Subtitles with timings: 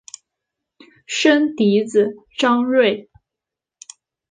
[1.05, 3.07] 生嫡子张锐。